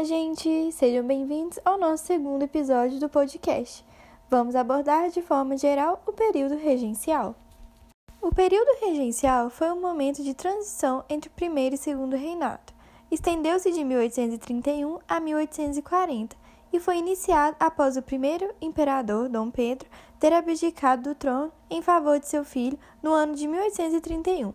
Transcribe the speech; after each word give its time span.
Olá, 0.00 0.08
gente! 0.08 0.72
Sejam 0.72 1.06
bem-vindos 1.06 1.58
ao 1.62 1.76
nosso 1.76 2.06
segundo 2.06 2.42
episódio 2.42 2.98
do 2.98 3.06
podcast. 3.06 3.84
Vamos 4.30 4.56
abordar 4.56 5.10
de 5.10 5.20
forma 5.20 5.58
geral 5.58 6.02
o 6.06 6.12
período 6.14 6.56
regencial. 6.56 7.34
O 8.22 8.34
período 8.34 8.80
regencial 8.80 9.50
foi 9.50 9.70
um 9.70 9.78
momento 9.78 10.24
de 10.24 10.32
transição 10.32 11.04
entre 11.06 11.28
o 11.28 11.32
primeiro 11.32 11.74
e 11.74 11.78
segundo 11.78 12.16
reinado. 12.16 12.72
Estendeu-se 13.10 13.70
de 13.70 13.84
1831 13.84 15.00
a 15.06 15.20
1840 15.20 16.34
e 16.72 16.80
foi 16.80 16.96
iniciado 16.96 17.54
após 17.60 17.98
o 17.98 18.02
primeiro 18.02 18.54
imperador, 18.58 19.28
Dom 19.28 19.50
Pedro, 19.50 19.86
ter 20.18 20.32
abdicado 20.32 21.10
do 21.10 21.14
trono 21.14 21.52
em 21.68 21.82
favor 21.82 22.18
de 22.18 22.26
seu 22.26 22.42
filho 22.42 22.78
no 23.02 23.12
ano 23.12 23.34
de 23.34 23.46
1831. 23.46 24.54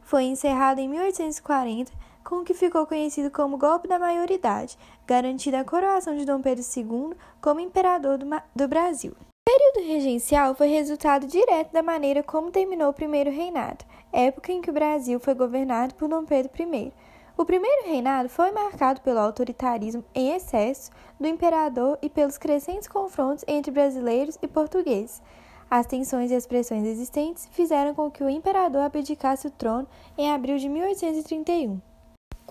Foi 0.00 0.22
encerrado 0.22 0.78
em 0.78 0.88
1840 0.88 1.92
com 2.26 2.40
o 2.40 2.44
que 2.44 2.52
ficou 2.52 2.84
conhecido 2.84 3.30
como 3.30 3.56
golpe 3.56 3.86
da 3.86 4.00
maioridade, 4.00 4.76
garantida 5.06 5.60
a 5.60 5.64
coroação 5.64 6.16
de 6.16 6.24
Dom 6.24 6.42
Pedro 6.42 6.64
II 6.76 7.16
como 7.40 7.60
imperador 7.60 8.18
do, 8.18 8.26
do 8.54 8.66
Brasil. 8.66 9.12
O 9.12 9.48
período 9.48 9.88
regencial 9.88 10.52
foi 10.56 10.66
resultado 10.66 11.24
direto 11.24 11.72
da 11.72 11.84
maneira 11.84 12.24
como 12.24 12.50
terminou 12.50 12.90
o 12.90 12.92
primeiro 12.92 13.30
reinado, 13.30 13.84
época 14.12 14.50
em 14.50 14.60
que 14.60 14.70
o 14.70 14.72
Brasil 14.72 15.20
foi 15.20 15.34
governado 15.34 15.94
por 15.94 16.08
Dom 16.08 16.24
Pedro 16.24 16.50
I. 16.58 16.92
O 17.38 17.44
primeiro 17.44 17.86
reinado 17.86 18.28
foi 18.28 18.50
marcado 18.50 19.02
pelo 19.02 19.20
autoritarismo 19.20 20.04
em 20.12 20.32
excesso 20.34 20.90
do 21.20 21.28
imperador 21.28 21.96
e 22.02 22.10
pelos 22.10 22.36
crescentes 22.36 22.88
confrontos 22.88 23.44
entre 23.46 23.70
brasileiros 23.70 24.36
e 24.42 24.48
portugueses. 24.48 25.22
As 25.70 25.86
tensões 25.86 26.32
e 26.32 26.34
as 26.34 26.46
pressões 26.46 26.84
existentes 26.84 27.46
fizeram 27.52 27.94
com 27.94 28.10
que 28.10 28.24
o 28.24 28.28
imperador 28.28 28.82
abdicasse 28.82 29.46
o 29.46 29.50
trono 29.50 29.86
em 30.18 30.32
abril 30.32 30.58
de 30.58 30.68
1831. 30.68 31.80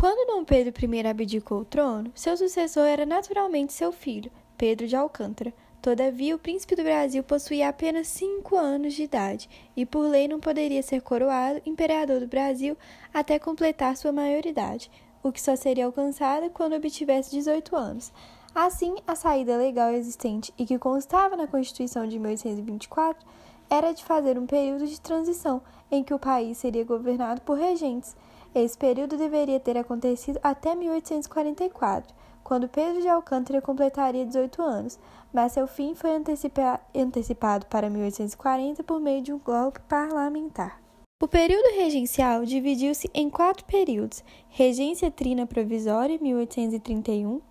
Quando 0.06 0.28
Dom 0.28 0.46
Pedro 0.46 0.72
I 0.86 1.08
abdicou 1.08 1.62
o 1.62 1.66
trono, 1.66 2.12
seu 2.14 2.38
sucessor 2.38 2.86
era 2.86 3.08
naturalmente 3.08 3.74
seu 3.74 3.92
filho, 3.92 4.32
Pedro 4.56 4.86
de 4.86 4.96
Alcântara. 4.96 5.52
Todavia, 5.82 6.36
o 6.36 6.38
príncipe 6.38 6.76
do 6.76 6.84
Brasil 6.84 7.24
possuía 7.24 7.70
apenas 7.70 8.06
cinco 8.10 8.56
anos 8.56 8.94
de 8.94 9.02
idade 9.02 9.50
e, 9.76 9.84
por 9.84 10.08
lei, 10.08 10.28
não 10.28 10.40
poderia 10.40 10.84
ser 10.84 11.02
coroado 11.02 11.60
imperador 11.66 12.20
do 12.20 12.28
Brasil 12.28 12.78
até 13.12 13.40
completar 13.40 13.98
sua 13.98 14.12
maioridade, 14.12 14.92
o 15.24 15.32
que 15.32 15.42
só 15.42 15.56
seria 15.56 15.88
alcançado 15.88 16.52
quando 16.52 16.76
obtivesse 16.76 17.32
18 17.32 17.76
anos. 17.76 18.14
Assim, 18.54 18.98
a 19.08 19.16
saída 19.16 19.58
legal 19.58 19.90
existente 19.92 20.54
e 20.56 20.68
que 20.68 20.78
constava 20.78 21.36
na 21.36 21.48
Constituição 21.48 22.08
de 22.08 22.20
1824 22.20 23.26
era 23.68 23.92
de 23.92 24.04
fazer 24.04 24.38
um 24.38 24.46
período 24.46 24.86
de 24.86 25.02
transição 25.02 25.64
em 25.92 26.04
que 26.04 26.14
o 26.14 26.20
país 26.20 26.60
seria 26.60 26.86
governado 26.86 27.42
por 27.42 27.58
regentes 27.58 28.16
esse 28.60 28.78
período 28.78 29.18
deveria 29.18 29.60
ter 29.60 29.78
acontecido 29.78 30.40
até 30.42 30.76
1844, 30.76 32.16
quando 32.44 32.70
Pedro 32.70 33.02
de 33.02 33.08
Alcântara 33.08 33.62
completaria 33.62 34.26
18 34.26 34.62
anos, 34.62 35.00
mas 35.34 35.52
seu 35.52 35.68
fim 35.68 35.96
foi 35.96 36.12
antecipa 36.12 36.80
antecipado 36.96 37.66
para 37.66 37.90
1840 37.90 38.84
por 38.84 39.00
meio 39.00 39.22
de 39.22 39.34
um 39.34 39.40
golpe 39.40 39.80
parlamentar. 39.90 40.80
O 41.22 41.28
período 41.28 41.76
regencial 41.76 42.46
dividiu-se 42.46 43.10
em 43.14 43.30
quatro 43.30 43.66
períodos: 43.66 44.24
Regência 44.50 45.10
Trina 45.10 45.48
Provisória, 45.48 46.20
1831, 46.22 47.42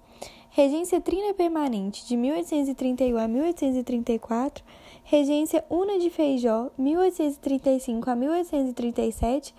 Regência 0.51 1.01
Trina 1.01 1.35
Permanente, 1.35 2.07
de 2.07 2.17
1831 2.17 3.19
a 3.19 3.27
1834, 3.27 4.65
Regência 5.03 5.65
Una 5.69 5.99
de 5.99 6.11
Feijó, 6.11 6.71
1835 6.79 8.09
a 8.09 8.15
1837 8.15 9.55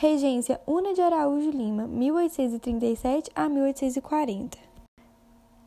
Regência 0.00 0.60
Una 0.64 0.94
de 0.94 1.02
Araújo 1.02 1.50
Lima, 1.50 1.88
1837 1.88 3.32
a 3.34 3.48
1840. 3.48 4.56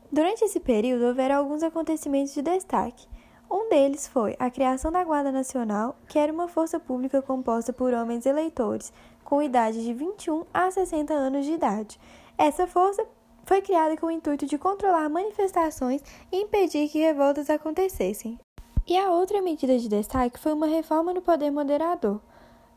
Durante 0.09 0.45
esse 0.45 0.57
período 0.57 1.07
houveram 1.07 1.35
alguns 1.35 1.61
acontecimentos 1.61 2.33
de 2.33 2.41
destaque. 2.41 3.09
Um 3.51 3.67
deles 3.67 4.07
foi 4.07 4.37
a 4.39 4.49
criação 4.49 4.89
da 4.89 5.03
Guarda 5.03 5.33
Nacional, 5.33 5.97
que 6.07 6.17
era 6.17 6.31
uma 6.31 6.47
força 6.47 6.79
pública 6.79 7.21
composta 7.21 7.73
por 7.73 7.93
homens 7.93 8.25
eleitores 8.25 8.93
com 9.25 9.43
idade 9.43 9.83
de 9.83 9.93
21 9.93 10.45
a 10.53 10.71
60 10.71 11.13
anos 11.13 11.45
de 11.45 11.51
idade. 11.51 11.99
Essa 12.37 12.65
força 12.65 13.05
foi 13.43 13.61
criada 13.61 13.97
com 13.97 14.05
o 14.05 14.11
intuito 14.11 14.45
de 14.45 14.57
controlar 14.57 15.09
manifestações 15.09 16.01
e 16.31 16.37
impedir 16.37 16.87
que 16.87 16.99
revoltas 16.99 17.49
acontecessem. 17.49 18.39
E 18.87 18.97
a 18.97 19.11
outra 19.11 19.41
medida 19.41 19.77
de 19.77 19.89
destaque 19.89 20.39
foi 20.39 20.53
uma 20.53 20.67
reforma 20.67 21.13
no 21.13 21.21
poder 21.21 21.51
moderador 21.51 22.21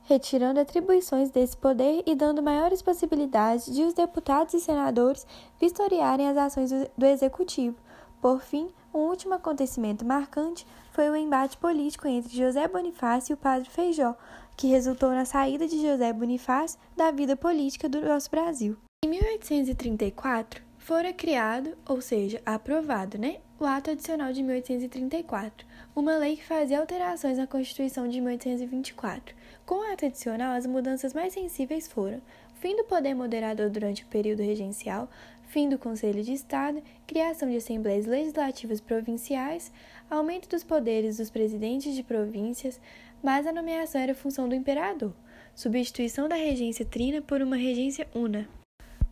retirando 0.04 0.60
atribuições 0.60 1.30
desse 1.30 1.56
poder 1.56 2.02
e 2.06 2.14
dando 2.14 2.42
maiores 2.42 2.80
possibilidades 2.82 3.72
de 3.72 3.82
os 3.82 3.94
deputados 3.94 4.54
e 4.54 4.60
senadores 4.60 5.26
vistoriarem 5.60 6.28
as 6.28 6.36
ações 6.36 6.70
do 6.96 7.06
executivo. 7.06 7.76
Por 8.20 8.40
fim, 8.40 8.68
um 8.92 9.00
último 9.00 9.34
acontecimento 9.34 10.04
marcante 10.04 10.66
foi 10.92 11.10
o 11.10 11.16
embate 11.16 11.56
político 11.56 12.06
entre 12.06 12.36
José 12.36 12.68
Bonifácio 12.68 13.32
e 13.32 13.34
o 13.34 13.36
padre 13.36 13.68
Feijó, 13.68 14.14
que 14.56 14.68
resultou 14.68 15.10
na 15.10 15.24
saída 15.24 15.66
de 15.66 15.82
José 15.82 16.12
Bonifácio 16.12 16.78
da 16.96 17.10
vida 17.10 17.36
política 17.36 17.88
do 17.88 18.00
nosso 18.00 18.30
Brasil. 18.30 18.76
Em 19.04 19.08
1834, 19.08 20.62
fora 20.84 21.14
criado, 21.14 21.74
ou 21.88 22.02
seja, 22.02 22.42
aprovado, 22.44 23.16
né, 23.16 23.38
o 23.58 23.64
Ato 23.64 23.90
Adicional 23.90 24.34
de 24.34 24.42
1834, 24.42 25.66
uma 25.96 26.18
lei 26.18 26.36
que 26.36 26.44
fazia 26.44 26.78
alterações 26.78 27.38
na 27.38 27.46
Constituição 27.46 28.06
de 28.06 28.20
1824. 28.20 29.34
Com 29.64 29.76
o 29.76 29.90
ato 29.90 30.04
adicional, 30.04 30.54
as 30.54 30.66
mudanças 30.66 31.14
mais 31.14 31.32
sensíveis 31.32 31.88
foram 31.88 32.20
fim 32.56 32.76
do 32.76 32.84
poder 32.84 33.14
moderador 33.14 33.70
durante 33.70 34.04
o 34.04 34.06
período 34.08 34.42
regencial, 34.42 35.08
fim 35.44 35.70
do 35.70 35.78
Conselho 35.78 36.22
de 36.22 36.34
Estado, 36.34 36.82
criação 37.06 37.48
de 37.48 37.56
assembleias 37.56 38.04
legislativas 38.04 38.78
provinciais, 38.78 39.72
aumento 40.10 40.50
dos 40.50 40.62
poderes 40.62 41.16
dos 41.16 41.30
presidentes 41.30 41.94
de 41.94 42.02
províncias, 42.02 42.78
mas 43.22 43.46
a 43.46 43.52
nomeação 43.54 44.02
era 44.02 44.14
função 44.14 44.50
do 44.50 44.54
imperador, 44.54 45.14
substituição 45.54 46.28
da 46.28 46.36
regência 46.36 46.84
trina 46.84 47.22
por 47.22 47.40
uma 47.40 47.56
regência 47.56 48.06
una. 48.14 48.46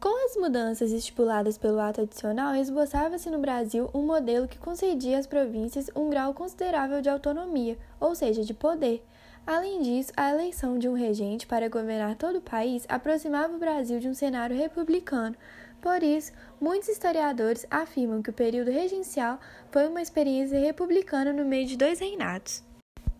Com 0.03 0.27
as 0.27 0.37
mudanças 0.37 0.91
estipuladas 0.91 1.57
pelo 1.57 1.79
ato 1.79 2.01
adicional, 2.01 2.57
esboçava-se 2.57 3.31
no 3.31 3.39
Brasil 3.39 3.89
um 3.95 4.03
modelo 4.05 4.49
que 4.49 4.59
concedia 4.59 5.17
às 5.17 5.29
províncias 5.29 5.89
um 5.95 6.11
grau 6.11 6.35
considerável 6.35 7.01
de 7.01 7.09
autonomia, 7.09 7.79
ou 8.01 8.13
seja, 8.13 8.43
de 8.43 8.53
poder. 8.53 9.01
Além 9.47 9.81
disso, 9.81 10.13
a 10.17 10.33
eleição 10.33 10.77
de 10.77 10.89
um 10.89 10.95
regente 10.95 11.47
para 11.47 11.69
governar 11.69 12.17
todo 12.17 12.39
o 12.39 12.43
país 12.43 12.85
aproximava 12.89 13.55
o 13.55 13.61
Brasil 13.61 14.01
de 14.01 14.09
um 14.09 14.15
cenário 14.15 14.57
republicano. 14.57 15.37
Por 15.81 16.03
isso, 16.03 16.33
muitos 16.61 16.89
historiadores 16.89 17.65
afirmam 17.71 18.23
que 18.23 18.31
o 18.31 18.33
período 18.33 18.73
regencial 18.73 19.39
foi 19.71 19.87
uma 19.87 20.03
experiência 20.03 20.59
republicana 20.59 21.33
no 21.33 21.45
meio 21.45 21.65
de 21.65 21.77
dois 21.77 22.01
reinados. 22.01 22.61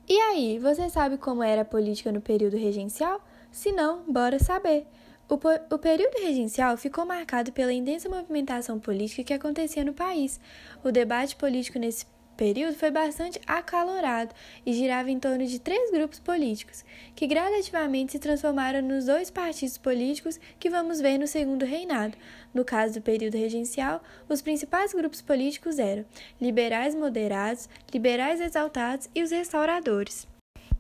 E 0.09 0.19
aí, 0.19 0.59
você 0.59 0.91
sabe 0.91 1.17
como 1.17 1.45
era 1.45 1.63
a 1.63 1.65
política 1.65 2.11
no 2.11 2.21
período 2.21 2.57
regencial? 2.57 3.21
Se 3.53 3.71
não, 3.71 4.03
bora 4.09 4.41
saber! 4.41 4.85
O, 5.33 5.41
o 5.75 5.79
período 5.79 6.21
regencial 6.21 6.77
ficou 6.77 7.07
marcado 7.07 7.53
pela 7.53 7.73
intensa 7.73 8.07
movimentação 8.07 8.79
política 8.79 9.25
que 9.25 9.33
acontecia 9.33 9.83
no 9.83 9.95
país. 9.95 10.39
O 10.85 10.93
debate 10.93 11.37
político 11.37 11.79
nesse 11.79 12.05
período 12.37 12.75
foi 12.75 12.91
bastante 12.91 13.41
acalorado 13.47 14.35
e 14.67 14.75
girava 14.75 15.11
em 15.11 15.19
torno 15.19 15.47
de 15.47 15.59
três 15.59 15.91
grupos 15.91 16.19
políticos, 16.21 16.85
que 17.17 17.27
gradativamente 17.27 18.13
se 18.13 18.19
transformaram 18.19 18.83
nos 18.83 19.07
dois 19.07 19.31
partidos 19.31 19.79
políticos 19.79 20.39
que 20.61 20.69
vamos 20.69 21.01
ver 21.01 21.17
no 21.17 21.27
segundo 21.27 21.65
reinado. 21.65 22.15
No 22.53 22.63
caso 22.63 22.93
do 22.93 23.01
período 23.01 23.39
regencial, 23.39 24.03
os 24.29 24.43
principais 24.43 24.93
grupos 24.93 25.23
políticos 25.23 25.79
eram 25.79 26.05
liberais 26.39 26.95
moderados, 26.95 27.71
liberais 27.91 28.39
exaltados 28.39 29.09
e 29.15 29.23
os 29.23 29.31
restauradores. 29.31 30.29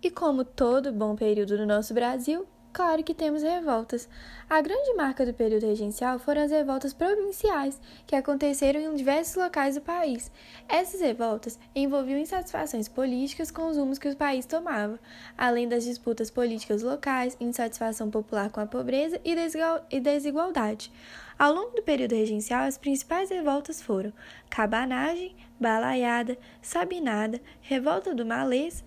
E 0.02 0.10
como 0.10 0.44
todo 0.44 0.92
bom 0.92 1.16
período 1.16 1.56
no 1.56 1.64
nosso 1.64 1.94
Brasil, 1.94 2.46
Claro 2.72 3.04
que 3.04 3.12
temos 3.12 3.42
revoltas. 3.42 4.08
A 4.48 4.62
grande 4.62 4.94
marca 4.94 5.26
do 5.26 5.34
período 5.34 5.66
regencial 5.66 6.18
foram 6.18 6.42
as 6.42 6.50
revoltas 6.50 6.94
provinciais, 6.94 7.78
que 8.06 8.16
aconteceram 8.16 8.80
em 8.80 8.94
diversos 8.94 9.34
locais 9.34 9.74
do 9.74 9.82
país. 9.82 10.32
Essas 10.66 11.02
revoltas 11.02 11.58
envolviam 11.74 12.19
insatisfações 12.19 12.88
políticas 12.88 13.50
com 13.50 13.69
os 13.69 13.76
rumos 13.76 13.98
que 13.98 14.08
o 14.08 14.16
país 14.16 14.46
tomava, 14.46 14.98
além 15.36 15.69
das 15.69 15.84
disputas 15.84 16.30
políticas 16.30 16.82
locais, 16.82 17.36
insatisfação 17.38 18.10
popular 18.10 18.48
com 18.48 18.60
a 18.60 18.66
pobreza 18.66 19.20
e 19.22 20.00
desigualdade. 20.00 20.90
Ao 21.38 21.52
longo 21.52 21.76
do 21.76 21.82
período 21.82 22.14
regencial, 22.14 22.64
as 22.64 22.78
principais 22.78 23.28
revoltas 23.28 23.82
foram 23.82 24.14
cabanagem, 24.48 25.36
balaiada, 25.60 26.38
sabinada, 26.62 27.38
revolta 27.60 28.14
do 28.14 28.25
malês 28.25 28.82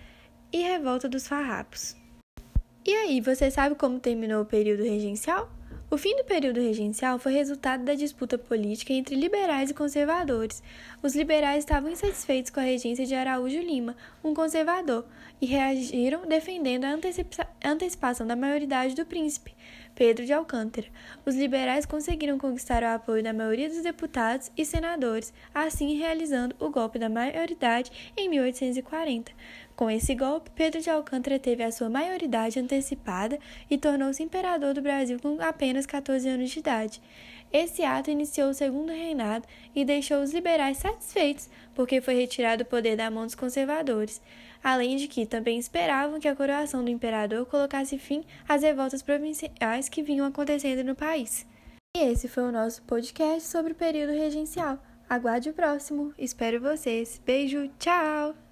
e 0.51 0.63
revolta 0.63 1.07
dos 1.07 1.27
farrapos. 1.27 1.95
E 2.87 2.93
aí, 2.93 3.19
você 3.19 3.49
sabe 3.49 3.73
como 3.73 3.99
terminou 3.99 4.43
o 4.43 4.45
período 4.45 4.83
regencial? 4.83 5.49
O 5.89 5.97
fim 5.97 6.15
do 6.17 6.23
período 6.23 6.59
regencial 6.59 7.17
foi 7.17 7.33
resultado 7.33 7.83
da 7.83 7.95
disputa 7.95 8.37
política 8.37 8.93
entre 8.93 9.15
liberais 9.15 9.71
e 9.71 9.73
conservadores. 9.73 10.61
Os 11.01 11.15
liberais 11.15 11.63
estavam 11.63 11.89
insatisfeitos 11.89 12.51
com 12.51 12.59
a 12.59 12.63
regência 12.63 13.03
de 13.03 13.15
Araújo 13.15 13.59
Lima, 13.59 13.95
um 14.23 14.35
conservador, 14.35 15.03
e 15.41 15.47
reagiram 15.47 16.27
defendendo 16.27 16.85
a 16.85 16.95
antecipação 17.63 18.27
da 18.27 18.35
maioridade 18.35 18.93
do 18.93 19.03
príncipe. 19.03 19.55
Pedro 19.95 20.25
de 20.25 20.33
Alcântara. 20.33 20.87
Os 21.25 21.35
liberais 21.35 21.85
conseguiram 21.85 22.37
conquistar 22.37 22.83
o 22.83 22.87
apoio 22.87 23.23
da 23.23 23.31
maioria 23.31 23.69
dos 23.69 23.81
deputados 23.81 24.51
e 24.55 24.65
senadores, 24.65 25.33
assim 25.53 25.97
realizando 25.97 26.55
o 26.59 26.69
golpe 26.69 26.99
da 26.99 27.09
maioridade 27.09 27.91
em 28.17 28.29
1840. 28.29 29.31
Com 29.75 29.89
esse 29.89 30.15
golpe, 30.15 30.49
Pedro 30.55 30.79
de 30.79 30.89
Alcântara 30.89 31.37
teve 31.37 31.61
a 31.61 31.71
sua 31.71 31.89
maioridade 31.89 32.59
antecipada 32.59 33.37
e 33.69 33.77
tornou-se 33.77 34.23
imperador 34.23 34.73
do 34.73 34.81
Brasil 34.81 35.19
com 35.21 35.41
apenas 35.41 35.85
14 35.85 36.29
anos 36.29 36.49
de 36.49 36.59
idade. 36.59 37.01
Esse 37.51 37.83
ato 37.83 38.09
iniciou 38.09 38.49
o 38.49 38.53
segundo 38.53 38.89
reinado 38.89 39.45
e 39.75 39.83
deixou 39.83 40.21
os 40.21 40.33
liberais 40.33 40.77
satisfeitos, 40.77 41.49
porque 41.73 41.99
foi 41.99 42.15
retirado 42.15 42.63
o 42.63 42.65
poder 42.65 42.95
da 42.95 43.11
mão 43.11 43.25
dos 43.25 43.35
conservadores, 43.35 44.21
além 44.63 44.95
de 44.95 45.07
que 45.07 45.25
também 45.25 45.59
esperavam 45.59 46.19
que 46.19 46.27
a 46.27 46.35
coroação 46.35 46.83
do 46.83 46.89
imperador 46.89 47.45
colocasse 47.45 47.97
fim 47.97 48.23
às 48.47 48.63
revoltas 48.63 49.01
provinciais 49.01 49.89
que 49.89 50.03
vinham 50.03 50.25
acontecendo 50.25 50.85
no 50.85 50.95
país. 50.95 51.45
E 51.95 51.99
esse 51.99 52.27
foi 52.27 52.43
o 52.43 52.51
nosso 52.51 52.81
podcast 52.83 53.47
sobre 53.47 53.73
o 53.73 53.75
período 53.75 54.13
regencial. 54.13 54.79
Aguarde 55.09 55.49
o 55.49 55.53
próximo. 55.53 56.13
Espero 56.17 56.59
vocês. 56.59 57.21
Beijo, 57.25 57.69
tchau! 57.77 58.44